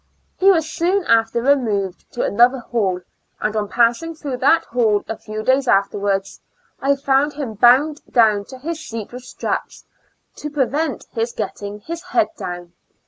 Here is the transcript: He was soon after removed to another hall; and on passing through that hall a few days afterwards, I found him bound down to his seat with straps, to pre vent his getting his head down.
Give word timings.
He 0.39 0.49
was 0.49 0.67
soon 0.67 1.03
after 1.05 1.43
removed 1.43 2.11
to 2.13 2.23
another 2.23 2.57
hall; 2.57 3.01
and 3.39 3.55
on 3.55 3.67
passing 3.69 4.15
through 4.15 4.37
that 4.37 4.63
hall 4.65 5.03
a 5.07 5.15
few 5.15 5.43
days 5.43 5.67
afterwards, 5.67 6.41
I 6.81 6.95
found 6.95 7.33
him 7.33 7.53
bound 7.53 8.01
down 8.09 8.45
to 8.45 8.57
his 8.57 8.79
seat 8.83 9.11
with 9.13 9.21
straps, 9.21 9.85
to 10.37 10.49
pre 10.49 10.65
vent 10.65 11.05
his 11.11 11.33
getting 11.33 11.81
his 11.81 12.01
head 12.01 12.29
down. 12.35 12.73